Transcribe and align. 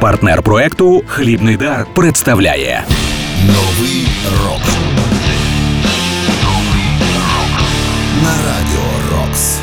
Партнер 0.00 0.42
проекту 0.42 1.02
Хлібний 1.06 1.56
дар 1.56 1.86
представляє 1.94 2.84
Новий 3.46 4.08
рок. 4.44 4.60
На 8.22 8.30
радіо 8.30 9.18
Рокс. 9.18 9.58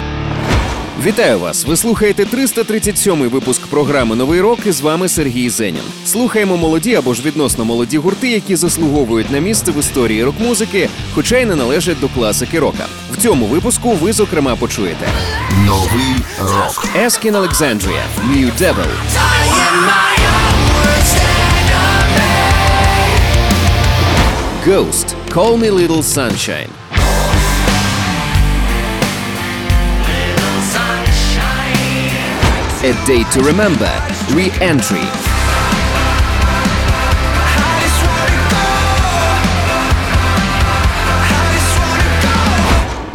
Вітаю 1.06 1.40
вас! 1.40 1.66
Ви 1.66 1.78
слухаєте 1.78 2.24
337-й 2.24 3.28
випуск 3.28 3.68
програми 3.68 4.16
Новий 4.16 4.42
рок 4.42 4.60
і 4.66 4.72
з 4.72 4.82
вами 4.82 5.10
Сергій 5.10 5.50
Зенін. 5.50 5.84
Слухаємо 6.06 6.58
молоді 6.58 6.96
або 6.96 7.14
ж 7.14 7.22
відносно 7.26 7.66
молоді 7.66 7.98
гурти, 7.98 8.30
які 8.30 8.56
заслуговують 8.56 9.32
на 9.32 9.40
місце 9.40 9.72
в 9.72 9.80
історії 9.80 10.24
рок-музики, 10.24 10.90
хоча 11.14 11.38
й 11.38 11.46
не 11.46 11.56
належать 11.56 12.00
до 12.00 12.08
класики 12.08 12.60
рока. 12.60 12.86
В 13.12 13.18
цьому 13.18 13.46
випуску 13.46 13.92
ви 13.92 14.14
зокрема 14.14 14.56
почуєте 14.56 15.08
Новий 15.66 16.16
рок. 16.40 16.86
Eskin 16.96 17.32
Alexandria, 17.32 18.02
New 18.32 18.52
Devil, 18.62 18.92
Ghost, 24.68 25.16
Call 25.30 25.56
Me 25.56 25.70
Little 25.70 26.04
Sunshine, 26.04 26.70
A 32.84 33.06
Day 33.06 33.24
to 33.32 33.42
Remember, 33.44 33.90
Re-Entry, 34.34 35.08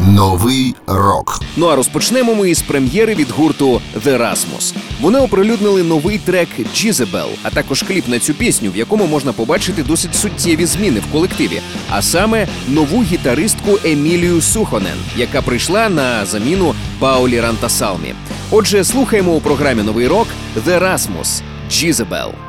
Новий 0.07 0.75
рок. 0.87 1.41
Ну 1.57 1.67
а 1.67 1.75
розпочнемо 1.75 2.35
ми 2.35 2.49
із 2.49 2.61
прем'єри 2.61 3.15
від 3.15 3.31
гурту 3.31 3.81
The 4.05 4.17
Rasmus. 4.17 4.75
Вони 5.01 5.19
оприлюднили 5.19 5.83
новий 5.83 6.17
трек 6.17 6.49
Jezebel, 6.75 7.27
а 7.43 7.49
також 7.49 7.83
кліп 7.83 8.07
на 8.07 8.19
цю 8.19 8.33
пісню, 8.33 8.71
в 8.71 8.77
якому 8.77 9.07
можна 9.07 9.33
побачити 9.33 9.83
досить 9.83 10.15
суттєві 10.15 10.65
зміни 10.65 10.99
в 10.99 11.11
колективі, 11.11 11.61
а 11.89 12.01
саме 12.01 12.47
нову 12.67 13.03
гітаристку 13.03 13.79
Емілію 13.83 14.41
Сухонен, 14.41 14.97
яка 15.17 15.41
прийшла 15.41 15.89
на 15.89 16.25
заміну 16.25 16.75
Паулі 16.99 17.39
Рантасалмі. 17.39 18.13
Отже, 18.51 18.83
слухаємо 18.83 19.31
у 19.31 19.41
програмі 19.41 19.83
Новий 19.83 20.07
рок 20.07 20.27
The 20.65 20.79
Rasmus 20.79 21.41
Jezebel. 21.71 22.42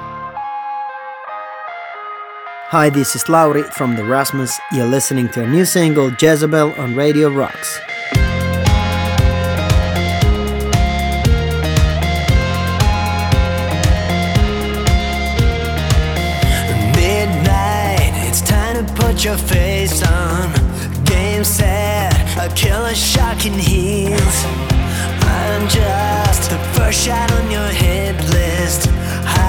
Hi, 2.75 2.91
this 2.91 3.15
is 3.15 3.29
Lauri 3.29 3.63
from 3.63 3.95
the 3.95 4.03
Rasmus. 4.03 4.59
You're 4.73 4.85
listening 4.89 5.29
to 5.29 5.45
a 5.45 5.47
new 5.47 5.65
single, 5.65 6.11
Jezebel, 6.13 6.73
on 6.73 6.97
Radio 6.97 7.31
Rocks. 7.31 7.79
Midnight, 16.97 18.11
it's 18.27 18.41
time 18.41 18.85
to 18.85 18.93
put 18.95 19.25
your 19.25 19.37
face 19.37 20.03
on. 20.03 20.51
Game 21.05 21.45
set, 21.45 22.13
a 22.37 22.53
killer 22.57 22.97
shot 22.97 23.47
in 23.47 23.53
heels. 23.53 24.45
I'm 25.23 25.69
just 25.69 26.51
the 26.51 26.59
first 26.75 27.07
shot 27.07 27.31
on 27.35 27.53
your 27.53 27.69
hit 27.69 28.17
list. 28.31 28.94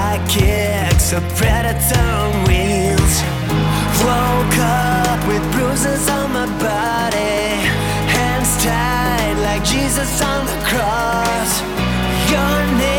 High 0.06 0.24
kicks, 0.28 1.12
a 1.12 1.20
predator 1.34 1.98
on 2.22 2.32
wheels. 2.46 3.14
Woke 4.06 4.58
up 4.62 5.20
with 5.26 5.42
bruises 5.52 6.08
on 6.08 6.32
my 6.32 6.46
body. 6.62 7.58
Hands 8.14 8.50
tied 8.62 9.36
like 9.42 9.64
Jesus 9.64 10.22
on 10.22 10.46
the 10.46 10.58
cross. 10.70 11.60
Your 12.30 12.78
name's 12.78 12.95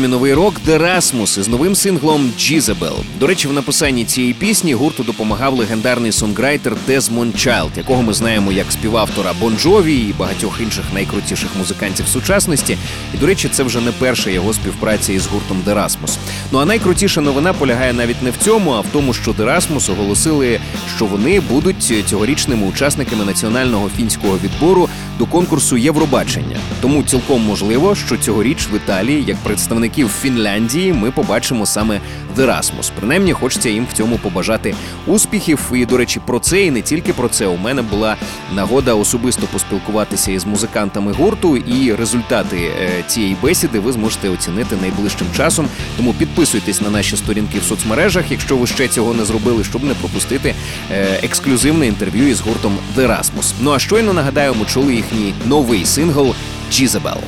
програмі 0.00 0.16
Новий 0.16 0.34
рок 0.34 0.54
Rasmus 0.66 1.40
із 1.40 1.48
новим 1.48 1.74
синглом 1.74 2.32
Jezebel. 2.38 2.96
До 3.20 3.26
речі, 3.26 3.48
в 3.48 3.52
написанні 3.52 4.04
цієї 4.04 4.32
пісні 4.32 4.74
гурту 4.74 5.02
допомагав 5.02 5.54
легендарний 5.54 6.12
сонграйтер 6.12 6.76
Дезмонд 6.86 7.38
Чайлд, 7.38 7.70
якого 7.76 8.02
ми 8.02 8.12
знаємо 8.12 8.52
як 8.52 8.72
співавтора 8.72 9.32
Бон 9.40 9.56
Джові 9.58 9.96
і 9.96 10.14
багатьох 10.18 10.60
інших 10.60 10.84
найкрутіших 10.94 11.48
музикантів 11.58 12.08
сучасності. 12.08 12.78
І 13.14 13.16
до 13.16 13.26
речі, 13.26 13.48
це 13.52 13.62
вже 13.62 13.80
не 13.80 13.92
перша 13.92 14.30
його 14.30 14.52
співпраця 14.52 15.12
із 15.12 15.26
гуртом 15.26 15.62
Rasmus. 15.66 16.16
Ну 16.52 16.58
а 16.58 16.64
найкрутіша 16.64 17.20
новина 17.20 17.52
полягає 17.52 17.92
навіть 17.92 18.22
не 18.22 18.30
в 18.30 18.36
цьому, 18.36 18.70
а 18.70 18.80
в 18.80 18.86
тому, 18.92 19.14
що 19.14 19.32
Rasmus 19.32 19.92
оголосили, 19.92 20.60
що 20.96 21.04
вони 21.04 21.40
будуть 21.40 21.92
цьогорічними 22.06 22.66
учасниками 22.66 23.24
національного 23.24 23.88
фінського 23.96 24.38
відбору 24.44 24.88
до 25.18 25.26
конкурсу 25.26 25.76
Євробачення. 25.76 26.56
Тому 26.80 27.02
цілком 27.02 27.42
можливо, 27.42 27.94
що 27.94 28.16
цьогоріч 28.16 28.68
в 28.72 28.76
Італії, 28.76 29.24
як 29.26 29.36
представник 29.36 29.89
представників 29.90 30.08
Фінляндії 30.22 30.92
ми 30.92 31.10
побачимо 31.10 31.66
саме 31.66 32.00
Rasmus. 32.36 32.90
Принаймні, 32.98 33.32
хочеться 33.32 33.68
їм 33.68 33.86
в 33.90 33.96
цьому 33.96 34.18
побажати 34.18 34.74
успіхів. 35.06 35.72
І, 35.74 35.86
до 35.86 35.96
речі, 35.96 36.20
про 36.26 36.38
це 36.38 36.64
і 36.64 36.70
не 36.70 36.82
тільки 36.82 37.12
про 37.12 37.28
це. 37.28 37.46
У 37.46 37.56
мене 37.56 37.82
була 37.82 38.16
нагода 38.54 38.94
особисто 38.94 39.46
поспілкуватися 39.46 40.32
із 40.32 40.44
музикантами 40.44 41.12
гурту, 41.12 41.56
і 41.56 41.94
результати 41.94 42.56
е, 42.56 43.04
цієї 43.06 43.36
бесіди 43.42 43.78
ви 43.78 43.92
зможете 43.92 44.28
оцінити 44.28 44.76
найближчим 44.80 45.26
часом. 45.36 45.68
Тому 45.96 46.14
підписуйтесь 46.14 46.80
на 46.80 46.90
наші 46.90 47.16
сторінки 47.16 47.58
в 47.58 47.62
соцмережах, 47.64 48.24
якщо 48.30 48.56
ви 48.56 48.66
ще 48.66 48.88
цього 48.88 49.14
не 49.14 49.24
зробили, 49.24 49.64
щоб 49.64 49.84
не 49.84 49.94
пропустити 49.94 50.54
е, 50.90 51.20
ексклюзивне 51.22 51.86
інтерв'ю 51.86 52.28
із 52.28 52.40
гуртом 52.40 52.78
Rasmus. 52.96 53.52
Ну 53.60 53.72
а 53.72 53.78
щойно 53.78 54.12
нагадаю, 54.12 54.54
ми 54.54 54.66
чули 54.66 54.94
їхній 54.94 55.34
новий 55.46 55.86
сингл 55.86 56.34
Jezebel. 56.70 57.18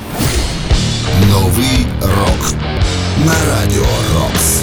Новий 1.32 1.87
рок 2.00 2.55
на 3.25 3.34
радіо 3.49 3.87
Рокс. 4.14 4.62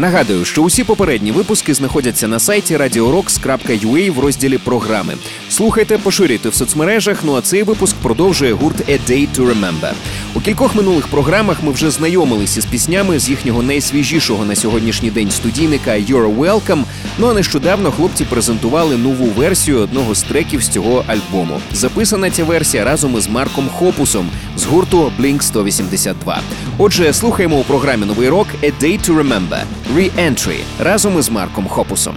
Нагадую, 0.00 0.44
що 0.44 0.62
усі 0.62 0.84
попередні 0.84 1.32
випуски 1.32 1.74
знаходяться 1.74 2.28
на 2.28 2.38
сайті 2.38 2.76
radiorocks.ua 2.76 4.10
в 4.10 4.18
розділі 4.18 4.58
програми. 4.58 5.14
Слухайте, 5.48 5.98
поширюйте 5.98 6.48
в 6.48 6.54
соцмережах. 6.54 7.20
Ну 7.24 7.36
а 7.36 7.40
цей 7.40 7.62
випуск 7.62 7.96
продовжує 7.96 8.52
гурт 8.52 8.88
A 8.88 8.98
Day 9.10 9.28
to 9.36 9.46
Remember. 9.46 9.92
У 10.34 10.40
кількох 10.40 10.74
минулих 10.74 11.06
програмах 11.08 11.62
ми 11.62 11.72
вже 11.72 11.90
знайомилися 11.90 12.60
з 12.60 12.64
піснями 12.64 13.18
з 13.18 13.28
їхнього 13.28 13.62
найсвіжішого 13.62 14.44
на 14.44 14.56
сьогоднішній 14.56 15.10
день 15.10 15.30
студійника 15.30 15.90
You're 15.90 16.36
Welcome. 16.36 16.84
Ну 17.18 17.26
а 17.26 17.34
нещодавно 17.34 17.92
хлопці 17.92 18.24
презентували 18.24 18.96
нову 18.96 19.26
версію 19.26 19.78
одного 19.78 20.14
з 20.14 20.22
треків 20.22 20.62
з 20.62 20.68
цього 20.68 21.04
альбому. 21.06 21.60
Записана 21.72 22.30
ця 22.30 22.44
версія 22.44 22.84
разом 22.84 23.18
із 23.18 23.28
Марком 23.28 23.68
Хопусом 23.68 24.28
з 24.56 24.64
гурту 24.64 25.12
Blink 25.20 25.42
182. 25.42 26.40
Отже, 26.78 27.12
слухаємо 27.12 27.56
у 27.56 27.64
програмі 27.64 28.06
Новий 28.06 28.28
рок 28.28 28.46
A 28.62 28.72
Day 28.82 29.10
to 29.10 29.22
Remember 29.22 29.60
Re-Entry. 29.96 30.60
Разом 30.80 31.18
із 31.18 31.28
Марком 31.28 31.68
Хопусом. 31.68 32.16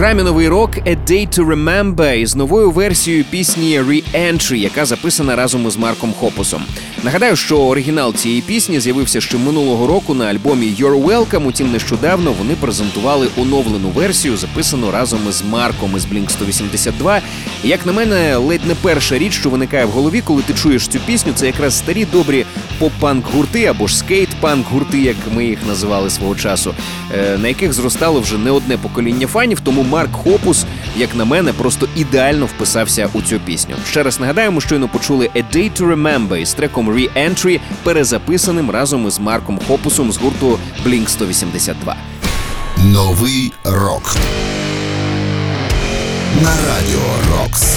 Програмі 0.00 0.22
Новий 0.22 0.48
рок 0.48 0.70
«A 0.70 0.96
Day 1.10 1.38
to 1.38 1.46
Remember» 1.46 2.14
із 2.14 2.36
новою 2.36 2.70
версією 2.70 3.24
пісні 3.24 3.80
Re-Entry, 3.80 4.54
яка 4.54 4.84
записана 4.84 5.36
разом 5.36 5.66
із 5.66 5.76
Марком 5.76 6.12
Хопусом. 6.12 6.62
Нагадаю, 7.04 7.36
що 7.36 7.58
оригінал 7.58 8.14
цієї 8.14 8.40
пісні 8.40 8.80
з'явився 8.80 9.20
ще 9.20 9.38
минулого 9.38 9.86
року 9.86 10.14
на 10.14 10.24
альбомі 10.24 10.76
You're 10.80 11.04
Welcome. 11.04 11.46
Утім, 11.46 11.72
нещодавно 11.72 12.32
вони 12.32 12.54
презентували 12.54 13.28
оновлену 13.36 13.88
версію, 13.88 14.36
записану 14.36 14.90
разом 14.90 15.20
із 15.28 15.42
Марком 15.42 15.96
із 15.96 16.06
Blink 16.06 16.28
182. 16.28 17.20
І 17.64 17.68
як 17.68 17.86
на 17.86 17.92
мене, 17.92 18.36
ледь 18.36 18.66
не 18.66 18.74
перша 18.74 19.18
річ, 19.18 19.32
що 19.32 19.50
виникає 19.50 19.84
в 19.84 19.90
голові, 19.90 20.20
коли 20.20 20.42
ти 20.42 20.54
чуєш 20.54 20.88
цю 20.88 20.98
пісню, 20.98 21.32
це 21.34 21.46
якраз 21.46 21.78
старі 21.78 22.06
добрі 22.12 22.46
поп-панк 22.80 23.22
гурти 23.34 23.66
або 23.66 23.86
ж 23.86 24.04
скейт-панк 24.04 24.64
гурти, 24.70 24.98
як 25.00 25.16
ми 25.34 25.44
їх 25.44 25.58
називали 25.68 26.10
свого 26.10 26.34
часу, 26.34 26.74
е, 27.14 27.38
на 27.38 27.48
яких 27.48 27.72
зростало 27.72 28.20
вже 28.20 28.38
не 28.38 28.50
одне 28.50 28.76
покоління 28.76 29.26
фанів. 29.26 29.60
Тому 29.60 29.82
Марк 29.82 30.12
Хопус, 30.12 30.64
як 30.96 31.14
на 31.14 31.24
мене, 31.24 31.52
просто 31.52 31.88
ідеально 31.96 32.46
вписався 32.46 33.08
у 33.12 33.22
цю 33.22 33.38
пісню. 33.38 33.74
Ще 33.90 34.02
раз 34.02 34.20
нагадаємо, 34.20 34.60
щойно 34.60 34.88
почули 34.88 35.30
«A 35.36 35.44
Day 35.56 35.70
to 35.80 35.94
Remember» 35.94 36.36
із 36.36 36.54
треком 36.54 36.89
Re-Entry, 36.90 37.60
перезаписаним 37.82 38.70
разом 38.70 39.08
із 39.08 39.18
Марком 39.18 39.60
Хопусом 39.68 40.12
з 40.12 40.16
гурту 40.16 40.58
Blink 40.86 41.08
182. 41.08 41.96
Новий 42.76 43.52
рок. 43.64 44.16
На 46.42 46.50
радіо 46.50 47.00
Рокс. 47.30 47.76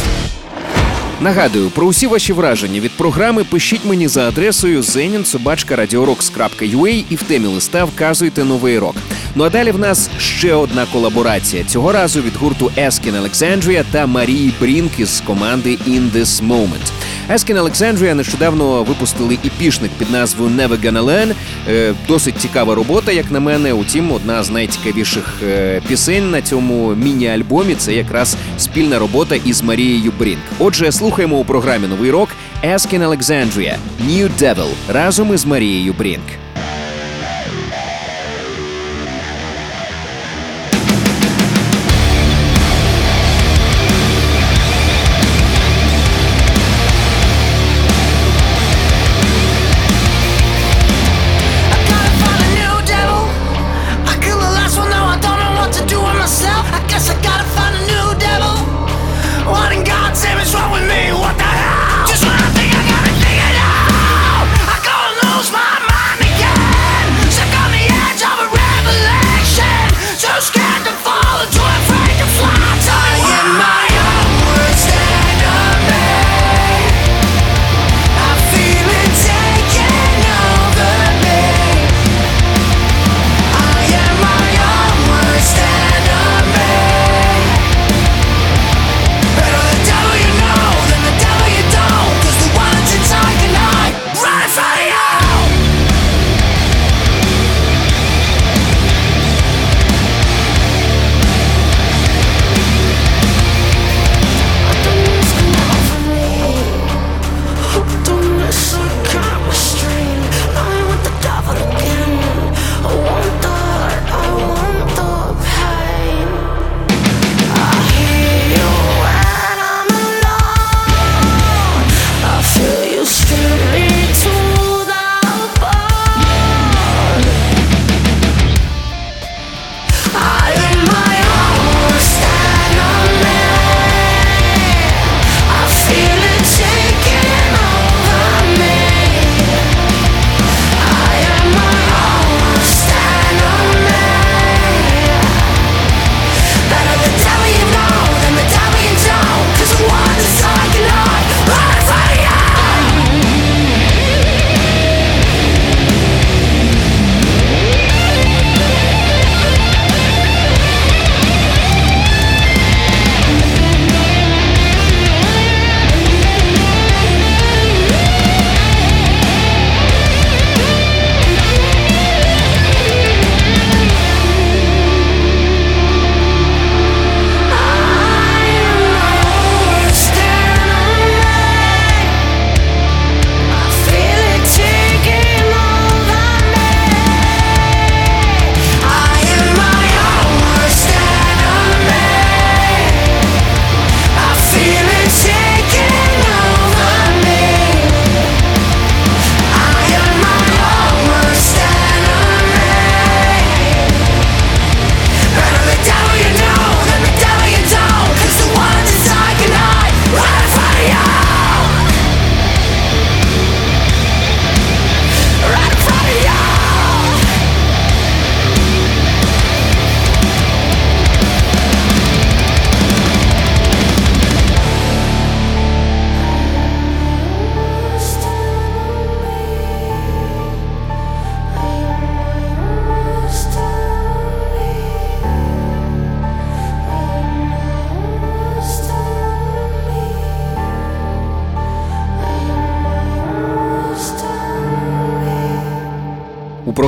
Нагадую, 1.21 1.69
про 1.69 1.87
усі 1.87 2.07
ваші 2.07 2.33
враження 2.33 2.79
від 2.79 2.91
програми 2.91 3.43
пишіть 3.43 3.85
мені 3.85 4.07
за 4.07 4.27
адресою 4.27 4.81
zeninsobachka.radiorocks.ua 4.81 7.03
і 7.09 7.15
в 7.15 7.23
темі 7.23 7.47
листа 7.47 7.85
вказуйте 7.85 8.43
новий 8.43 8.79
рок. 8.79 8.95
Ну 9.35 9.43
а 9.43 9.49
далі 9.49 9.71
в 9.71 9.79
нас 9.79 10.09
ще 10.17 10.53
одна 10.53 10.85
колаборація. 10.93 11.63
Цього 11.63 11.91
разу 11.91 12.21
від 12.21 12.35
гурту 12.35 12.71
Eskin 12.77 13.21
Alexandria 13.21 13.83
та 13.91 14.05
Марії 14.05 14.53
Брінк 14.59 14.99
із 14.99 15.21
команди 15.25 15.77
In 15.87 16.11
This 16.11 16.47
Moment. 16.47 16.91
Askin 17.29 17.57
Alexandria 17.57 18.13
нещодавно 18.13 18.83
випустили 18.83 19.37
іпішник 19.43 19.91
під 19.91 20.11
назвою 20.11 20.49
Never 20.51 20.85
Gonna 20.85 21.03
Learn. 21.03 21.33
Е, 21.69 21.93
Досить 22.07 22.37
цікава 22.37 22.75
робота, 22.75 23.11
як 23.11 23.31
на 23.31 23.39
мене. 23.39 23.73
Утім, 23.73 24.11
одна 24.11 24.43
з 24.43 24.49
найцікавіших 24.49 25.33
е, 25.43 25.81
пісень 25.87 26.31
на 26.31 26.41
цьому 26.41 26.95
міні-альбомі 26.95 27.75
це 27.75 27.93
якраз 27.93 28.37
спільна 28.57 28.99
робота 28.99 29.35
із 29.35 29.61
Марією 29.61 30.11
Брінк. 30.19 30.39
Отже, 30.59 30.91
слухаємо 30.91 31.35
у 31.37 31.45
програмі 31.45 31.87
Новий 31.87 32.11
рок 32.11 32.29
Askin 32.63 33.07
Alexandria 33.07 33.75
New 34.09 34.29
Devil 34.41 34.69
разом 34.87 35.33
із 35.33 35.45
Марією 35.45 35.93
Брінк. 35.93 36.42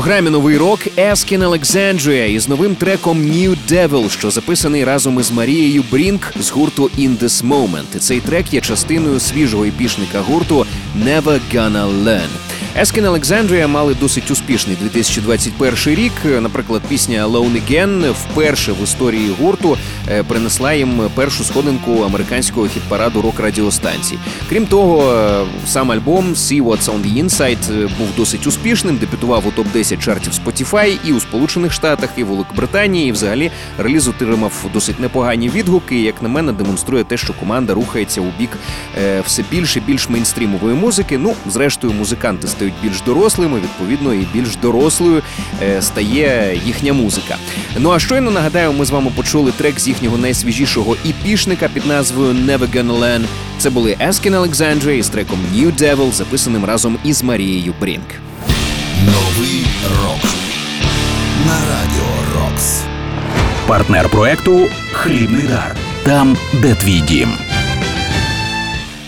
Програмі 0.06 0.30
Новий 0.30 0.58
рок 0.58 0.80
Asking 0.98 1.44
Alexandria 1.44 2.28
із 2.28 2.50
новим 2.50 2.76
треком 2.76 3.22
New 3.22 3.56
Devil, 3.70 4.10
що 4.10 4.32
записаний 4.32 4.84
разом 4.84 5.20
із 5.20 5.32
Марією 5.32 5.84
Брінк 5.92 6.34
з 6.40 6.50
гурту 6.50 6.90
In 7.00 7.18
This 7.18 7.48
Moment. 7.48 8.00
Цей 8.00 8.20
трек 8.20 8.54
є 8.54 8.62
частиною 8.62 9.20
свіжого 9.20 9.66
епішника 9.66 10.20
гурту 10.20 10.66
Never 11.06 11.40
Gonna 11.54 12.04
Learn. 12.04 12.45
Asking 12.78 13.06
Alexandria 13.06 13.68
мали 13.68 13.96
досить 14.00 14.32
успішний 14.32 14.78
2021 14.82 15.96
рік. 16.04 16.12
Наприклад, 16.42 16.82
пісня 16.90 17.28
Alone 17.28 17.62
Again 17.62 18.12
вперше 18.12 18.72
в 18.72 18.84
історії 18.84 19.32
гурту 19.40 19.78
е, 20.10 20.24
принесла 20.24 20.74
їм 20.74 21.02
першу 21.16 21.44
сходинку 21.44 22.02
американського 22.02 22.68
хіт-параду 22.68 23.22
рок-радіостанцій. 23.22 24.18
Крім 24.50 24.66
того, 24.66 25.14
е, 25.14 25.46
сам 25.68 25.92
альбом 25.92 26.34
See 26.34 26.64
What's 26.64 26.86
on 26.86 27.02
the 27.02 27.24
Inside 27.24 27.90
був 27.98 28.08
досить 28.18 28.48
успішним, 28.48 28.98
дебютував 28.98 29.48
у 29.48 29.52
топ 29.52 29.68
10 29.74 30.00
чартів 30.00 30.34
Spotify 30.34 30.98
і 31.06 31.14
у 31.14 31.20
Сполучених 31.20 31.74
Штатах, 31.74 32.10
і 32.18 32.24
в 32.24 32.28
Великобританії. 32.28 33.10
І 33.10 33.12
взагалі 33.12 33.52
реліз 33.78 34.08
отримав 34.08 34.66
досить 34.74 35.00
непогані 35.00 35.50
відгуки. 35.50 36.02
Як 36.02 36.22
на 36.22 36.30
мене, 36.30 36.52
демонструє 36.52 37.04
те, 37.04 37.18
що 37.18 37.34
команда 37.34 37.74
рухається 37.74 38.22
у 38.22 38.32
бік 38.40 38.50
е, 39.04 39.22
все 39.26 39.44
більше 39.52 39.80
більш 39.80 40.10
мейнстрімової 40.10 40.76
музики. 40.76 41.18
Ну, 41.18 41.34
зрештою, 41.46 41.94
музиканти 41.94 42.48
стають 42.48 42.65
більш 42.84 43.02
дорослими, 43.02 43.60
відповідно, 43.60 44.14
і 44.14 44.28
більш 44.34 44.56
дорослою 44.56 45.22
е, 45.62 45.82
стає 45.82 46.62
їхня 46.66 46.94
музика. 46.94 47.38
Ну 47.78 47.92
а 47.92 48.00
щойно 48.00 48.32
нагадаю, 48.32 48.74
ми 48.74 48.86
з 48.86 48.90
вами 48.90 49.12
почули 49.16 49.52
трек 49.52 49.80
з 49.80 49.88
їхнього 49.88 50.18
найсвіжішого 50.18 50.96
іпішника 51.04 51.70
під 51.74 51.86
назвою 51.86 52.34
Never 52.34 52.76
Gonna 52.76 53.00
Learn. 53.00 53.26
Це 53.58 53.70
були 53.70 53.98
Eskін 54.00 54.36
Alexandria 54.36 54.92
із 54.92 55.10
треком 55.10 55.40
New 55.56 55.76
Devil, 55.76 56.12
записаним 56.12 56.66
разом 56.66 56.98
із 57.04 57.24
Марією 57.24 57.74
Брінк. 57.82 58.08
Новий 59.06 59.66
рок 60.02 60.32
на 61.46 61.54
радіо 61.54 62.42
Рокс. 62.42 62.82
Партнер 63.68 64.10
проекту 64.10 64.68
Хлібний 64.92 65.44
дар. 65.48 65.76
Там, 66.04 66.38
де 66.54 66.76
твій 66.76 67.00
дім. 67.00 67.30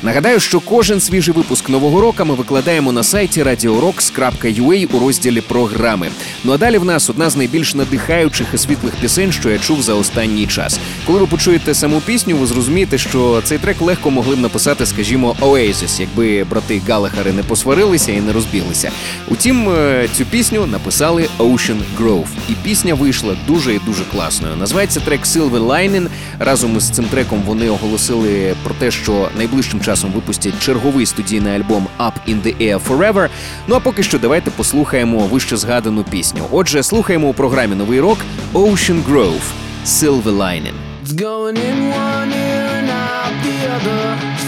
Нагадаю, 0.08 0.40
що 0.40 0.60
кожен 0.60 1.00
свіжий 1.00 1.34
випуск 1.34 1.70
нового 1.70 2.02
року 2.02 2.26
ми 2.26 2.34
викладаємо 2.34 2.92
на 2.92 3.04
сайті 3.04 3.44
radiorocks.ua 3.44 4.96
у 4.96 5.00
розділі 5.00 5.42
програми. 5.42 6.08
Ну 6.44 6.54
а 6.54 6.58
далі 6.58 6.78
в 6.78 6.86
нас 6.86 7.10
одна 7.10 7.30
з 7.30 7.36
найбільш 7.36 7.76
надихаючих 7.76 8.48
і 8.54 8.58
світлих 8.58 8.94
пісень, 9.02 9.32
що 9.32 9.50
я 9.50 9.60
чув 9.60 9.82
за 9.82 9.94
останній 9.94 10.48
час. 10.48 10.80
Коли 11.08 11.20
ви 11.20 11.28
почуєте 11.28 11.74
саму 11.74 12.02
пісню, 12.02 12.38
ви 12.38 12.48
зрозумієте, 12.48 12.98
що 12.98 13.42
цей 13.44 13.58
трек 13.58 13.82
легко 13.82 14.12
могли 14.12 14.36
б 14.36 14.40
написати, 14.40 14.86
скажімо, 14.86 15.36
Oasis, 15.42 16.02
якби 16.02 16.44
брати 16.44 16.82
Галахари 16.88 17.32
не 17.32 17.44
посварилися 17.44 18.12
і 18.12 18.22
не 18.22 18.34
розбіглися. 18.34 18.92
Утім, 19.28 19.70
е, 19.70 20.08
цю 20.14 20.26
пісню 20.26 20.66
написали 20.66 21.28
Ocean 21.40 21.80
Grove. 22.00 22.28
І 22.50 22.54
пісня 22.64 22.94
вийшла 22.94 23.36
дуже 23.48 23.76
і 23.76 23.80
дуже 23.86 24.04
класною. 24.12 24.56
Називається 24.56 25.00
трек 25.00 25.22
Silver 25.26 25.68
Lining. 25.68 26.08
Разом 26.40 26.78
із 26.78 26.90
цим 26.90 27.06
треком 27.06 27.44
вони 27.46 27.70
оголосили 27.70 28.56
про 28.64 28.74
те, 28.74 28.92
що 28.92 29.30
найближчим 29.38 29.82
часом 29.82 29.97
випустять 30.06 30.60
черговий 30.60 31.06
студійний 31.06 31.56
альбом 31.56 31.88
Up 32.00 32.14
in 32.28 32.42
the 32.42 32.58
Air 32.62 32.80
Forever. 32.88 33.30
Ну 33.68 33.76
а 33.76 33.80
поки 33.80 34.04
що 34.04 34.20
давайте 34.20 34.52
послухаємо 34.52 35.18
вище 35.18 35.58
згадану 35.58 36.04
пісню. 36.04 36.42
Отже, 36.52 36.84
слухаємо 36.84 37.28
у 37.28 37.34
програмі 37.34 37.76
Новий 37.76 38.00
рок 38.00 38.18
Ocean 38.54 39.04
Grove 39.04 39.42
Silver 39.86 40.24
Lining. 40.38 40.74
It's 41.04 41.14
going 41.14 41.58
in 41.70 41.78
one 42.10 42.32
ear 42.48 42.68
and 42.80 42.90
out 42.90 43.34
the 43.46 43.58
other. 43.76 44.04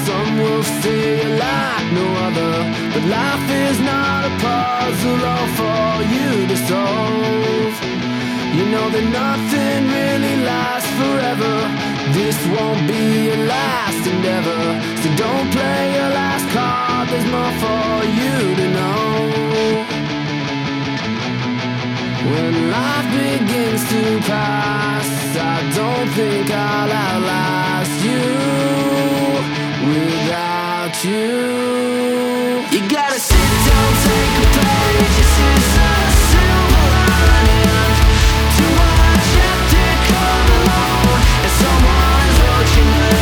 Some 0.06 0.32
will 0.42 0.66
say 0.82 1.04
you 1.22 1.30
like 1.48 1.88
no 2.00 2.08
other. 2.28 2.54
But 2.94 3.04
life 3.18 3.48
is 3.68 3.78
not 3.92 4.22
a 4.30 4.34
puzzle 4.44 5.22
all 5.34 5.48
for 5.60 5.90
you 6.16 6.30
to 6.52 6.58
solve. 6.72 7.76
You 8.58 8.66
know 8.74 8.88
that 8.96 9.06
nothing 9.22 9.82
really 9.98 10.36
lasts 10.50 10.92
forever. 11.00 11.99
This 12.14 12.38
won't 12.48 12.88
be 12.88 13.04
your 13.28 13.42
last 13.46 14.08
endeavor. 14.08 14.64
So 15.02 15.08
don't 15.16 15.48
play 15.52 15.82
your 15.98 16.10
last 16.20 16.46
card, 16.56 17.10
there's 17.10 17.28
more 17.36 17.54
for 17.64 18.06
you 18.20 18.36
to 18.60 18.66
know. 18.78 19.10
When 22.32 22.54
life 22.72 23.10
begins 23.12 23.82
to 23.94 24.02
pass, 24.28 25.08
I 25.38 25.58
don't 25.78 26.10
think 26.18 26.46
I'll 26.52 26.92
outlast 27.08 27.96
you 28.10 28.26
without 29.94 30.96
you. 31.04 31.30
You 32.74 32.82
gotta 32.90 33.20
sit 33.20 33.50
down, 33.68 33.92
take 34.06 34.36
a 34.44 34.48
page. 34.58 35.14
This 35.18 35.34
is 35.50 35.70
a 35.78 35.94
silver 36.30 36.88
lining 37.30 37.94
to 38.58 38.66
a 38.78 39.00
chapter 39.32 39.90
come 40.10 40.50
alone, 40.60 40.99
You 42.80 43.19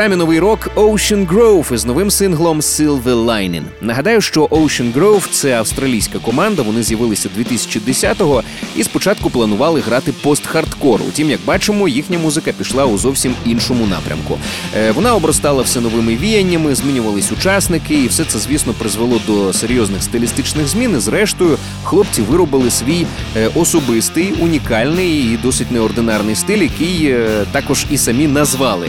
програмі 0.00 0.16
новий 0.16 0.38
рок 0.38 0.70
Ocean 0.76 1.26
Grove 1.26 1.74
із 1.74 1.84
новим 1.84 2.10
синглом 2.10 2.60
Silver 2.60 3.24
Lining. 3.24 3.62
Нагадаю, 3.80 4.20
що 4.20 4.44
Ocean 4.44 4.92
Grove– 4.92 5.28
це 5.30 5.58
австралійська 5.58 6.18
команда. 6.18 6.62
Вони 6.62 6.82
з'явилися 6.82 7.28
2010-го 7.38 8.42
і 8.76 8.84
спочатку 8.84 9.30
планували 9.30 9.80
грати 9.80 10.12
пост-хардкор. 10.24 11.00
Утім, 11.08 11.30
як 11.30 11.40
бачимо, 11.46 11.88
їхня 11.88 12.18
музика 12.18 12.52
пішла 12.52 12.84
у 12.84 12.98
зовсім 12.98 13.34
іншому 13.46 13.86
напрямку. 13.86 14.38
Е, 14.76 14.90
Вона 14.90 15.14
обростала 15.14 15.62
все 15.62 15.80
новими 15.80 16.16
віяннями, 16.16 16.74
змінювались 16.74 17.32
учасники, 17.32 17.94
і 17.94 18.08
все 18.08 18.24
це, 18.24 18.38
звісно, 18.38 18.72
призвело 18.72 19.20
до 19.26 19.52
серйозних 19.52 20.02
стилістичних 20.02 20.68
змін. 20.68 20.94
І 20.96 21.00
зрештою, 21.00 21.58
хлопці 21.84 22.22
виробили 22.22 22.70
свій 22.70 23.06
е, 23.36 23.50
особистий, 23.54 24.32
унікальний 24.40 25.18
і 25.18 25.38
досить 25.42 25.72
неординарний 25.72 26.34
стиль, 26.34 26.62
який 26.62 27.06
е, 27.06 27.46
також 27.52 27.86
і 27.90 27.98
самі 27.98 28.26
назвали. 28.26 28.88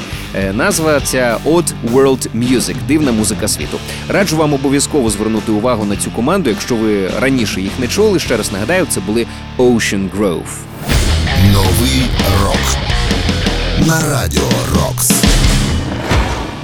Назва 0.53 1.00
ця 1.03 1.37
Odd 1.45 1.73
World 1.93 2.27
Music– 2.35 2.75
дивна 2.87 3.11
музика 3.11 3.47
світу. 3.47 3.77
Раджу 4.09 4.37
вам 4.37 4.53
обов'язково 4.53 5.09
звернути 5.09 5.51
увагу 5.51 5.85
на 5.85 5.95
цю 5.95 6.11
команду, 6.11 6.49
якщо 6.49 6.75
ви 6.75 7.07
раніше 7.07 7.61
їх 7.61 7.71
не 7.79 7.87
чули. 7.87 8.19
Ще 8.19 8.37
раз 8.37 8.51
нагадаю, 8.51 8.85
це 8.89 8.99
були 8.99 9.27
Ocean 9.57 10.09
Grove. 10.09 10.57
Новий 11.53 12.03
рок 12.43 12.77
на 13.87 14.01
радіо 14.01 14.49
Рокс. 14.75 15.20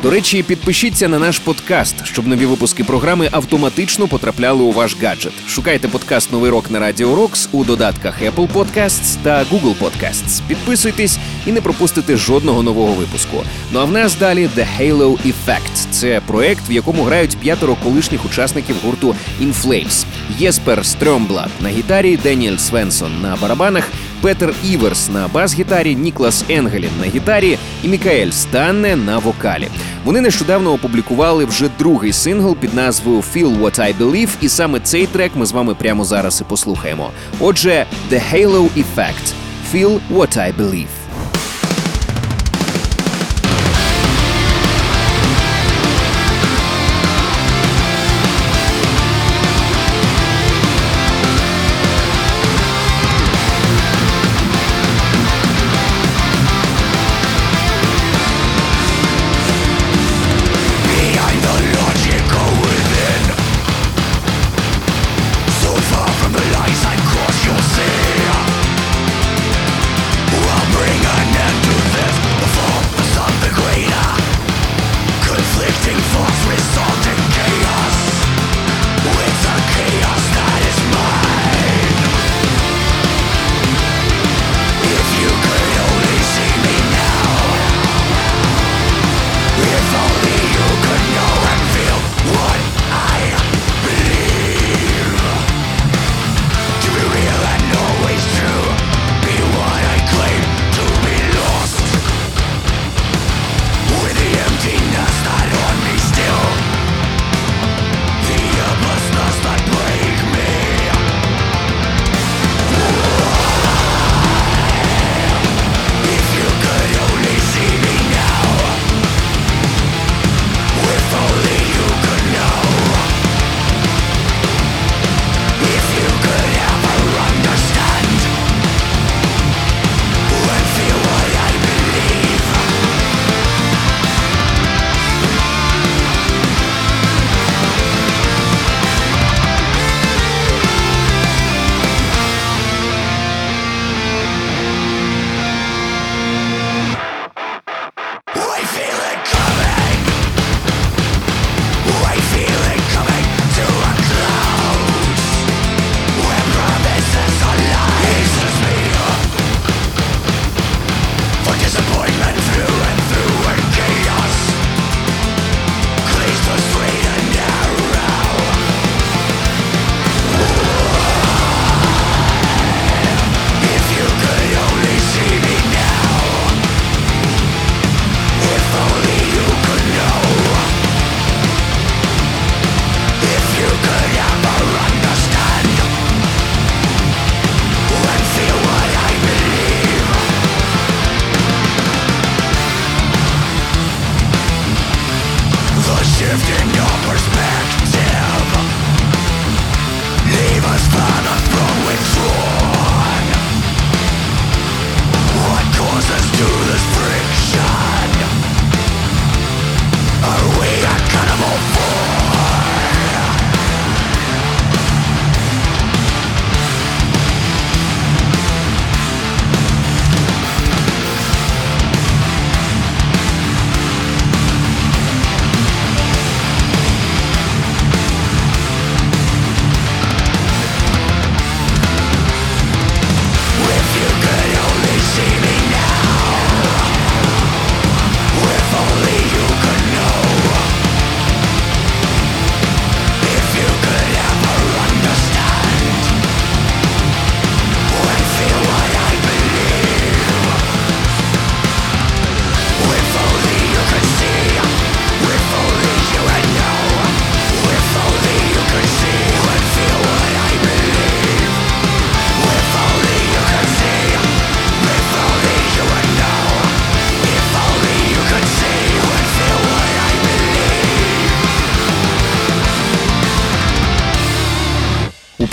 До 0.02 0.10
речі, 0.10 0.44
підпишіться 0.44 1.08
на 1.08 1.20
наш 1.20 1.40
подкаст, 1.40 2.06
щоб 2.06 2.28
нові 2.28 2.46
випуски 2.46 2.84
програми 2.84 3.30
автоматично 3.32 4.08
потрапляли 4.08 4.64
у 4.64 4.72
ваш 4.72 4.98
гаджет. 5.02 5.34
Шукайте 5.48 5.88
подкаст 5.88 6.32
Новий 6.32 6.52
рок 6.52 6.72
на 6.72 6.80
Радіо 6.80 7.16
Рокс 7.16 7.50
у 7.52 7.64
додатках 7.64 8.22
Apple 8.22 8.48
Podcasts 8.54 9.18
та 9.24 9.44
Google 9.44 9.76
Podcasts. 9.80 10.42
Підписуйтесь 10.48 11.18
і 11.46 11.52
не 11.52 11.62
пропустите 11.62 12.18
жодного 12.18 12.64
нового 12.64 12.94
випуску. 12.94 13.44
Ну 13.72 13.80
а 13.80 13.84
в 13.84 13.92
нас 13.92 14.16
далі 14.16 14.50
The 14.58 14.68
Halo 14.80 15.18
Effect. 15.18 15.88
Це 15.92 16.22
проект, 16.28 16.70
в 16.70 16.72
якому 16.72 17.04
грають 17.04 17.38
п'ятеро 17.38 17.76
колишніх 17.84 18.26
учасників 18.26 18.76
гурту 18.84 19.16
In 19.42 19.64
Flames. 19.64 20.06
Єспер 20.40 20.86
Стрьомблад 20.86 21.50
на 21.62 21.70
гітарі, 21.70 22.18
Деніель 22.18 22.58
Свенсон 22.58 23.22
на 23.22 23.36
барабанах, 23.36 23.90
Петер 24.22 24.54
Іверс 24.64 25.10
на 25.10 25.28
бас-гітарі, 25.28 25.96
Ніклас 25.96 26.44
Енгелін 26.50 26.92
на 27.00 27.06
гітарі 27.06 27.58
і 27.84 27.88
Мікаель 27.88 28.30
Станне 28.30 28.96
на 28.96 29.18
вокалі. 29.18 29.68
Вони 30.04 30.22
нещодавно 30.22 30.74
опублікували 30.74 31.46
вже 31.46 31.70
другий 31.80 32.14
сингл 32.14 32.56
під 32.56 32.74
назвою 32.74 33.24
Feel 33.36 33.60
What 33.62 33.80
I 33.80 33.98
Believe, 33.98 34.30
і 34.42 34.50
саме 34.50 34.80
цей 34.80 35.08
трек 35.08 35.32
ми 35.36 35.46
з 35.46 35.52
вами 35.52 35.76
прямо 35.76 36.06
зараз 36.06 36.42
і 36.42 36.44
послухаємо. 36.44 37.12
Отже, 37.40 37.86
The 38.12 38.22
Halo 38.34 38.70
Effect– 38.78 39.34
Feel 39.74 40.00
What 40.14 40.38
I 40.38 40.54
Believe. 40.58 41.07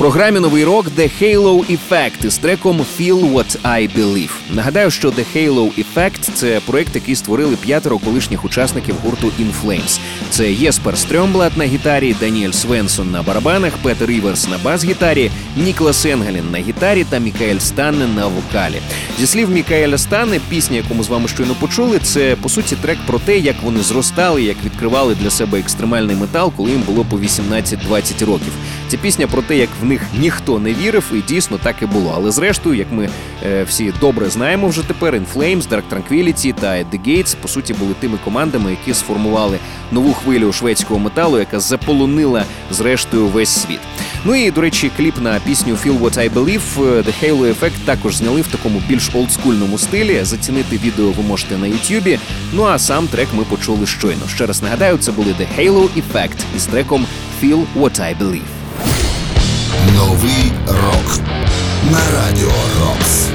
Програмі 0.05 0.41
новий 0.41 0.65
рок 0.65 0.87
The 0.99 1.11
Halo 1.23 1.79
Effect 1.79 2.27
із 2.27 2.39
треком 2.39 2.81
Feel 2.99 3.33
What 3.33 3.63
I 3.63 3.99
Believe. 3.99 4.31
Нагадаю, 4.51 4.91
що 4.91 5.11
The 5.11 5.25
Halo 5.37 5.85
Effect– 5.85 6.31
це 6.35 6.61
проект, 6.67 6.95
який 6.95 7.17
створили 7.17 7.57
п'ятеро 7.57 7.99
колишніх 7.99 8.45
учасників 8.45 8.95
гурту 9.05 9.27
In 9.27 9.51
Flames. 9.65 10.01
Це 10.31 10.53
Єспер 10.53 10.99
Стрьомблат 10.99 11.57
на 11.57 11.65
гітарі, 11.65 12.17
Даніель 12.21 12.51
Свенсон 12.51 13.11
на 13.11 13.23
барабанах, 13.23 13.73
Петер 13.83 14.09
Ріверс 14.09 14.49
на 14.49 14.59
бас-гітарі, 14.59 15.31
Ніклас 15.57 16.07
Енгелін 16.07 16.51
на 16.51 16.59
гітарі 16.59 17.05
та 17.05 17.19
Мікаель 17.19 17.59
Станне 17.59 18.07
на 18.07 18.27
вокалі. 18.27 18.81
Зі 19.19 19.27
слів 19.27 19.51
Мікаеля 19.51 19.99
Станне, 19.99 20.41
пісня, 20.49 20.77
яку 20.77 20.95
ми 20.95 21.03
з 21.03 21.09
вами 21.09 21.29
щойно 21.29 21.55
почули, 21.61 21.99
це 21.99 22.37
по 22.37 22.49
суті 22.49 22.77
трек 22.77 22.99
про 23.07 23.19
те, 23.19 23.39
як 23.39 23.57
вони 23.63 23.81
зростали, 23.81 24.43
як 24.43 24.57
відкривали 24.65 25.15
для 25.15 25.31
себе 25.31 25.59
екстремальний 25.59 26.17
метал, 26.17 26.53
коли 26.57 26.71
їм 26.71 26.81
було 26.81 27.05
по 27.05 27.17
18-20 27.17 28.25
років. 28.25 28.53
Ця 28.95 29.01
пісня 29.01 29.27
про 29.27 29.43
те, 29.43 29.57
як 29.57 29.69
в 29.81 29.85
них 29.85 30.01
ніхто 30.19 30.59
не 30.59 30.75
вірив, 30.75 31.05
і 31.15 31.21
дійсно 31.21 31.59
так 31.63 31.77
і 31.83 31.87
було. 31.87 32.13
Але 32.17 32.31
зрештою, 32.31 32.77
як 32.77 32.93
ми 32.93 33.09
е, 33.47 33.65
всі 33.65 33.93
добре 34.01 34.31
знаємо 34.31 34.69
вже 34.69 34.83
тепер, 34.83 35.15
In 35.15 35.25
Flames, 35.35 35.69
Dark 35.69 35.83
Tranquility 35.93 36.55
та 36.61 36.67
The 36.67 37.01
Gates, 37.07 37.37
по 37.43 37.49
суті, 37.49 37.75
були 37.75 37.95
тими 38.01 38.19
командами, 38.25 38.71
які 38.71 38.95
сформували 38.95 39.59
нову 39.93 40.13
хвилю 40.13 40.53
шведського 40.53 41.01
металу, 41.01 41.39
яка 41.39 41.61
заполонила 41.61 42.45
зрештою 42.71 43.27
весь 43.27 43.49
світ. 43.49 43.79
Ну 44.25 44.35
і 44.35 44.51
до 44.51 44.61
речі, 44.61 44.91
кліп 44.97 45.21
на 45.21 45.41
пісню 45.47 45.75
Feel 45.85 46.01
What 46.01 46.19
I 46.19 46.31
Believe 46.31 46.99
е, 46.99 47.03
The 47.03 47.13
Halo 47.23 47.55
Effect 47.55 47.85
також 47.85 48.17
зняли 48.17 48.43
в 48.43 48.47
такому 48.47 48.83
більш 48.89 49.11
олдскульному 49.15 49.79
стилі. 49.79 50.21
Зацінити 50.23 50.77
відео 50.85 51.11
ви 51.11 51.23
можете 51.23 51.59
на 51.59 51.67
Ютубі. 51.67 52.19
Ну 52.53 52.63
а 52.63 52.79
сам 52.79 53.07
трек 53.07 53.29
ми 53.35 53.45
почули 53.45 53.87
щойно. 53.87 54.23
Ще 54.29 54.47
раз 54.47 54.63
нагадаю, 54.63 54.99
це 54.99 55.13
були 55.13 55.35
The 55.41 55.47
Halo 55.59 55.89
Effect 55.89 56.39
із 56.57 56.67
треком 56.67 57.07
Feel 57.43 57.65
What 57.77 58.01
I 58.01 58.19
Believe. 58.19 58.64
Новий 59.93 60.53
рок 60.67 61.21
на 61.93 61.99
радіо 62.15 62.53
Рокс. 62.81 63.29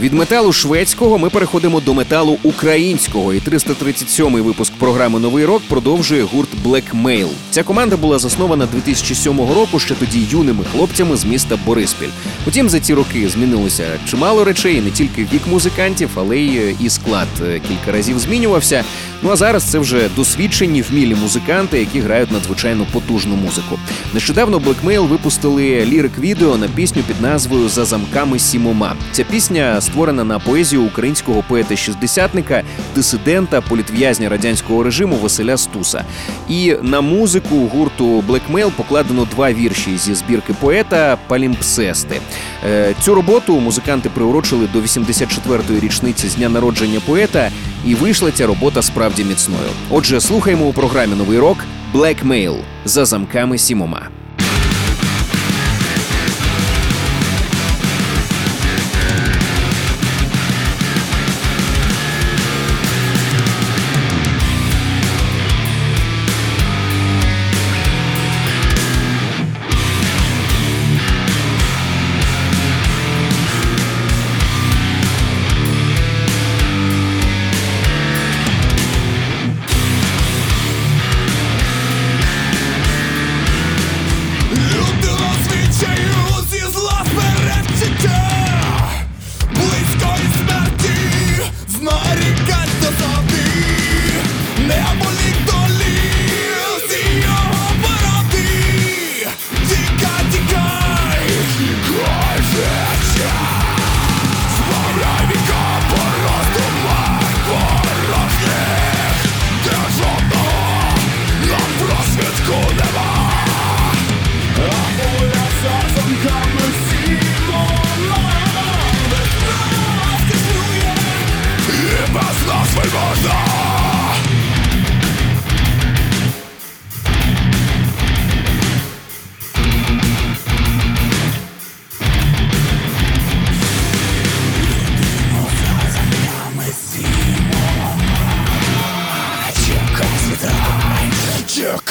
Від 0.00 0.12
металу 0.12 0.52
шведського 0.52 1.18
ми 1.18 1.30
переходимо 1.30 1.80
до 1.80 1.94
металу 1.94 2.38
українського. 2.42 3.34
І 3.34 3.38
337-й 3.38 4.40
випуск 4.40 4.72
програми 4.72 5.20
Новий 5.20 5.44
рок 5.44 5.62
продовжує 5.68 6.22
гурт 6.22 6.48
Blackmail. 6.64 7.28
Ця 7.50 7.62
команда 7.62 7.96
була 7.96 8.18
заснована 8.18 8.66
2007 8.66 9.38
року 9.38 9.78
ще 9.78 9.94
тоді 9.94 10.26
юними 10.30 10.64
хлопцями 10.72 11.16
з 11.16 11.24
міста 11.24 11.58
Бориспіль. 11.66 12.08
Утім, 12.46 12.68
за 12.68 12.80
ці 12.80 12.94
роки 12.94 13.28
змінилося 13.28 13.84
чимало 14.10 14.44
речей, 14.44 14.80
не 14.80 14.90
тільки 14.90 15.22
вік 15.32 15.42
музикантів, 15.50 16.10
але 16.14 16.38
й 16.38 16.56
е, 16.56 16.74
і 16.80 16.90
склад 16.90 17.28
е, 17.42 17.60
кілька 17.68 17.92
разів 17.92 18.18
змінювався. 18.18 18.84
Ну 19.22 19.30
а 19.30 19.36
зараз 19.36 19.64
це 19.64 19.78
вже 19.78 20.08
досвідчені 20.16 20.82
вмілі 20.82 21.14
музиканти, 21.14 21.78
які 21.78 22.00
грають 22.00 22.32
надзвичайно 22.32 22.86
потужну 22.92 23.36
музику. 23.36 23.78
Нещодавно 24.14 24.58
Blackmail 24.58 25.08
випустили 25.08 25.84
лірик-відео 25.84 26.56
на 26.56 26.68
пісню 26.68 27.02
під 27.02 27.20
назвою 27.20 27.68
За 27.68 27.84
замками 27.84 28.38
сімома. 28.38 28.96
Ця 29.12 29.24
пісня 29.24 29.80
створена 29.80 30.24
на 30.24 30.38
поезію 30.38 30.82
українського 30.82 31.44
поета-шістдесятника, 31.48 32.62
дисидента, 32.94 33.60
політв'язня 33.60 34.28
радянського 34.28 34.82
режиму 34.82 35.16
Василя 35.16 35.56
Стуса. 35.56 36.04
І 36.48 36.76
на 36.82 37.00
музику 37.00 37.56
гурту 37.56 38.24
Blackmail 38.28 38.70
покладено 38.70 39.28
два 39.34 39.52
вірші 39.52 39.98
зі 39.98 40.14
збірки 40.14 40.52
поета 40.60 41.18
Палімпсести. 41.26 42.20
Е, 42.66 42.94
Цю 43.02 43.14
роботу 43.14 43.60
музиканти 43.60 44.08
приурочили 44.08 44.68
до 44.72 44.80
84-ї 44.80 45.80
річниці 45.80 46.28
з 46.28 46.34
дня 46.34 46.48
народження 46.48 47.00
поета, 47.06 47.50
і 47.86 47.94
вийшла 47.94 48.30
ця 48.30 48.46
робота 48.46 48.82
справді 48.82 49.24
міцною. 49.24 49.70
Отже, 49.90 50.20
слухаємо 50.20 50.64
у 50.64 50.72
програмі 50.72 51.14
Новий 51.14 51.38
рок 51.38 51.64
Blackmail 51.94 52.56
за 52.84 53.04
замками 53.04 53.58
сімома. 53.58 54.08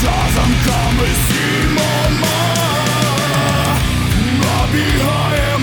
Сховавшись 0.00 0.34
за 0.34 0.34
замками 0.34 1.08
сімома 1.28 2.40
Набігає 4.40 5.58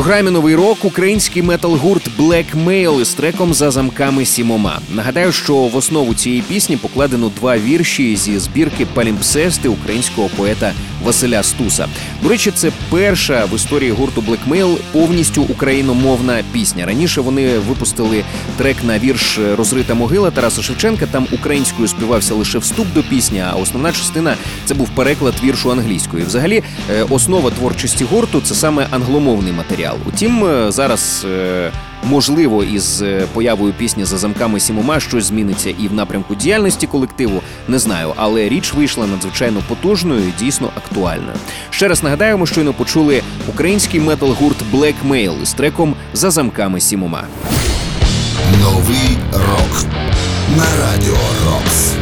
програмі 0.00 0.30
новий 0.30 0.54
рок 0.54 0.84
український 0.84 1.42
метал-гурт 1.42 2.08
Black 2.18 2.64
Mail 2.64 3.00
із 3.00 3.14
треком 3.14 3.54
за 3.54 3.70
замками 3.70 4.24
сімома. 4.24 4.78
Нагадаю, 4.94 5.32
що 5.32 5.54
в 5.54 5.76
основу 5.76 6.14
цієї 6.14 6.42
пісні 6.42 6.76
покладено 6.76 7.30
два 7.36 7.58
вірші 7.58 8.16
зі 8.16 8.38
збірки 8.38 8.86
Палімпсести 8.94 9.68
українського 9.68 10.28
поета 10.28 10.72
Василя 11.04 11.42
Стуса. 11.42 11.86
До 12.22 12.28
речі, 12.28 12.50
це 12.50 12.72
перша 12.90 13.44
в 13.44 13.56
історії 13.56 13.90
гурту 13.90 14.20
Black 14.20 14.48
Mail 14.48 14.76
повністю 14.92 15.42
україномовна 15.42 16.42
пісня. 16.52 16.86
Раніше 16.86 17.20
вони 17.20 17.58
випустили 17.58 18.24
трек 18.58 18.76
на 18.84 18.98
вірш 18.98 19.38
Розрита 19.56 19.94
могила 19.94 20.30
Тараса 20.30 20.62
Шевченка. 20.62 21.06
Там 21.06 21.26
українською 21.32 21.88
співався 21.88 22.34
лише 22.34 22.58
вступ 22.58 22.86
до 22.94 23.02
пісні, 23.02 23.40
а 23.40 23.52
основна 23.52 23.92
частина 23.92 24.36
це 24.64 24.74
був 24.74 24.88
переклад 24.88 25.34
віршу 25.44 25.70
англійською. 25.70 26.26
Взагалі, 26.26 26.62
е, 26.90 27.02
основа 27.02 27.50
творчості 27.50 28.04
гурту 28.04 28.40
це 28.40 28.54
саме 28.54 28.86
англомовний 28.90 29.52
матеріал. 29.52 29.89
Утім, 30.06 30.44
е, 30.44 30.72
зараз. 30.72 31.26
е, 31.30 31.70
Можливо, 32.04 32.64
із 32.64 33.02
е, 33.02 33.26
появою 33.32 33.72
пісні 33.72 34.04
за 34.04 34.18
замками 34.18 34.60
сімома 34.60 35.00
щось 35.00 35.24
зміниться 35.24 35.70
і 35.70 35.88
в 35.88 35.92
напрямку 35.92 36.34
діяльності 36.34 36.86
колективу. 36.86 37.42
Не 37.68 37.78
знаю, 37.78 38.12
але 38.16 38.48
річ 38.48 38.74
вийшла 38.74 39.06
надзвичайно 39.06 39.62
потужною 39.68 40.20
і 40.20 40.44
дійсно 40.44 40.70
актуальною. 40.76 41.36
Ще 41.70 41.88
раз 41.88 42.02
нагадаю, 42.02 42.38
ми 42.38 42.46
щойно 42.46 42.72
почули 42.72 43.22
український 43.48 44.00
метал-гурт 44.00 44.56
Black 44.72 44.94
Mail 45.08 45.42
із 45.42 45.52
треком 45.52 45.94
за 46.12 46.30
замками 46.30 46.80
сімома. 46.80 47.24
Новий 48.60 49.18
рок 49.32 49.84
на 50.56 50.64
радіо 50.86 51.16
Рокс. 51.46 51.92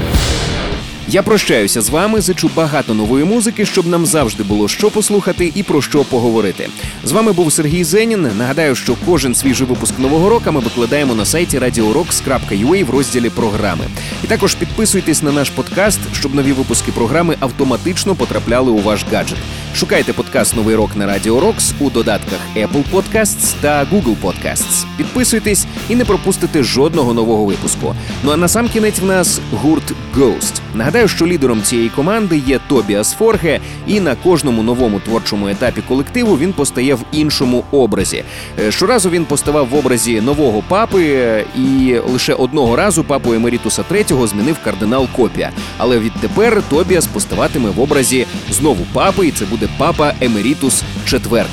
Я 1.10 1.22
прощаюся 1.22 1.82
з 1.82 1.90
вами, 1.90 2.20
зичу 2.20 2.50
багато 2.56 2.94
нової 2.94 3.24
музики, 3.24 3.66
щоб 3.66 3.86
нам 3.86 4.06
завжди 4.06 4.42
було 4.42 4.68
що 4.68 4.90
послухати 4.90 5.52
і 5.54 5.62
про 5.62 5.82
що 5.82 6.04
поговорити. 6.04 6.68
З 7.04 7.12
вами 7.12 7.32
був 7.32 7.52
Сергій 7.52 7.84
Зенін. 7.84 8.30
Нагадаю, 8.38 8.74
що 8.74 8.96
кожен 9.06 9.34
свіжий 9.34 9.66
випуск 9.66 9.98
нового 9.98 10.28
року 10.28 10.52
ми 10.52 10.60
викладаємо 10.60 11.14
на 11.14 11.24
сайті 11.24 11.58
radiorocks.ua 11.58 12.84
в 12.84 12.90
розділі 12.90 13.30
програми. 13.30 13.84
І 14.24 14.26
також 14.26 14.54
підписуйтесь 14.54 15.22
на 15.22 15.32
наш 15.32 15.50
подкаст, 15.50 16.00
щоб 16.12 16.34
нові 16.34 16.52
випуски 16.52 16.92
програми 16.92 17.36
автоматично 17.40 18.14
потрапляли 18.14 18.70
у 18.70 18.78
ваш 18.78 19.04
гаджет. 19.12 19.38
Шукайте 19.74 20.12
подкаст 20.12 20.56
Новий 20.56 20.74
рок 20.74 20.96
на 20.96 21.06
Радіо 21.06 21.40
Рокс 21.40 21.74
у 21.80 21.90
додатках 21.90 22.38
Apple 22.56 22.84
Podcasts 22.92 23.54
та 23.60 23.84
Google 23.84 24.16
Podcasts. 24.22 24.84
Підписуйтесь 24.96 25.66
і 25.88 25.96
не 25.96 26.04
пропустите 26.04 26.62
жодного 26.62 27.14
нового 27.14 27.44
випуску. 27.44 27.94
Ну 28.22 28.30
а 28.32 28.36
на 28.36 28.48
сам 28.48 28.68
кінець 28.68 28.98
в 29.00 29.04
нас 29.04 29.40
гурт 29.52 29.92
Ghost. 30.16 30.52
Нагадаю, 30.74 31.08
що 31.08 31.26
лідером 31.26 31.62
цієї 31.62 31.88
команди 31.88 32.42
є 32.46 32.60
Тобіас 32.68 33.12
Форге, 33.12 33.60
і 33.86 34.00
на 34.00 34.14
кожному 34.14 34.62
новому 34.62 35.00
творчому 35.00 35.48
етапі 35.48 35.80
колективу 35.88 36.38
він 36.38 36.52
постає 36.52 36.94
в 36.94 37.00
іншому 37.12 37.64
образі. 37.70 38.24
Е, 38.60 38.72
Щоразу 38.72 39.10
він 39.10 39.24
поставав 39.24 39.68
в 39.68 39.74
образі 39.74 40.20
нового 40.20 40.62
папи, 40.68 41.04
е, 41.04 41.44
і 41.58 41.96
лише 42.12 42.34
одного 42.34 42.76
разу 42.76 43.04
папу 43.04 43.32
Емерітуса 43.32 43.84
III 43.90 44.26
змінив 44.26 44.56
кардинал 44.64 45.06
Копія. 45.16 45.50
Але 45.78 45.98
відтепер 45.98 46.62
Тобіас 46.70 47.06
поставатиме 47.06 47.70
в 47.70 47.80
образі 47.80 48.26
знову 48.50 48.86
папи, 48.92 49.26
і 49.26 49.30
це 49.30 49.44
буде 49.44 49.57
папа 49.78 50.12
Емерітус 50.20 50.82
IV. 51.06 51.44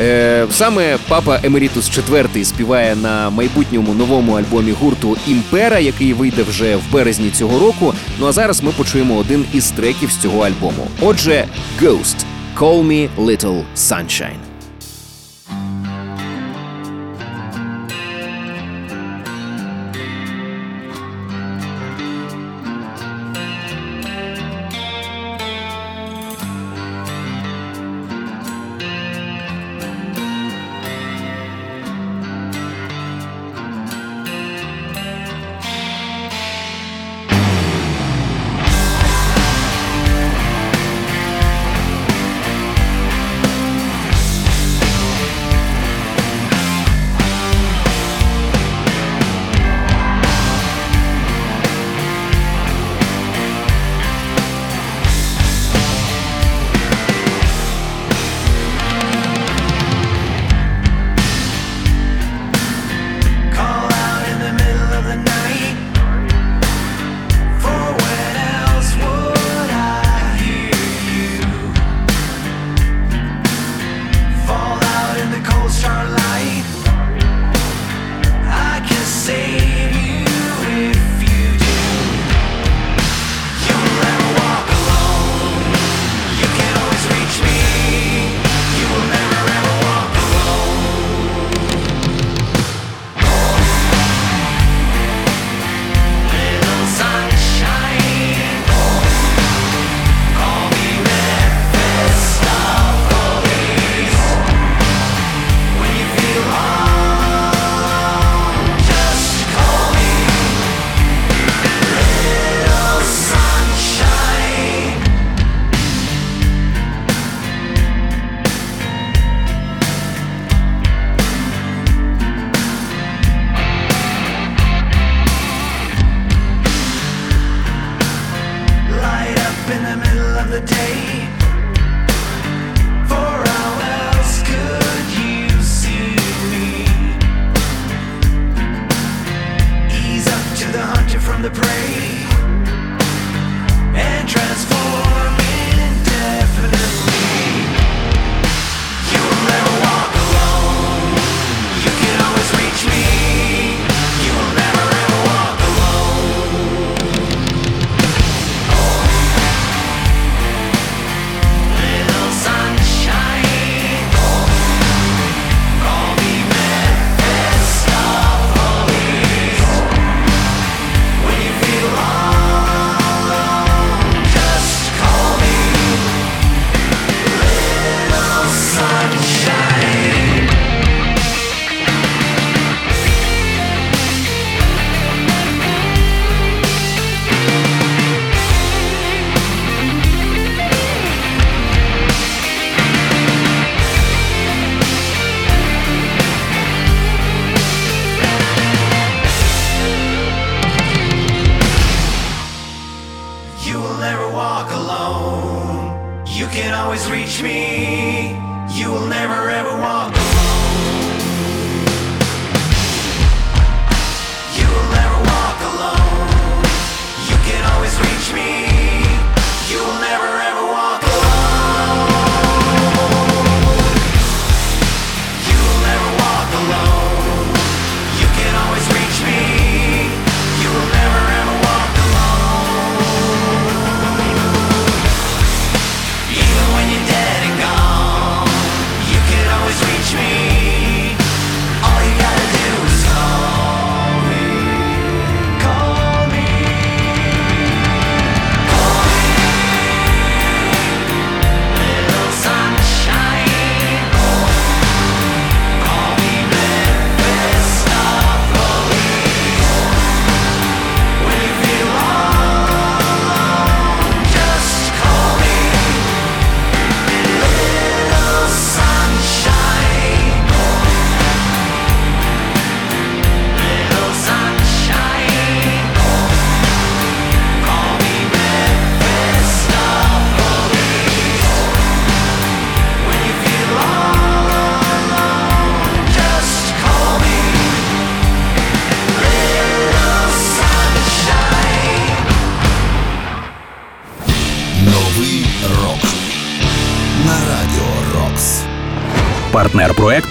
Е, 0.00 0.46
саме 0.50 0.96
папа 1.08 1.40
Емерітус 1.42 1.98
IV 1.98 2.44
співає 2.44 2.96
на 2.96 3.30
майбутньому 3.30 3.94
новому 3.94 4.32
альбомі 4.32 4.72
гурту 4.72 5.16
Impera, 5.26 5.78
який 5.78 6.12
вийде 6.12 6.42
вже 6.42 6.76
в 6.76 6.92
березні 6.92 7.30
цього 7.30 7.58
року. 7.58 7.94
Ну 8.20 8.26
а 8.26 8.32
зараз 8.32 8.62
ми 8.62 8.70
почуємо 8.70 9.16
один 9.16 9.44
із 9.52 9.70
треків 9.70 10.10
з 10.10 10.16
цього 10.16 10.40
альбому. 10.46 10.88
Отже, 11.00 11.44
Ghost– 11.82 12.16
Call 12.56 12.82
Me 12.86 13.08
Little 13.18 13.62
Sunshine. 13.76 14.51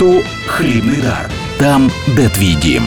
Партнер 0.01 0.23
Хлібний 0.45 0.97
дар. 0.97 1.29
Там, 1.57 1.91
де 2.07 2.29
твій 2.29 2.53
дім. 2.53 2.83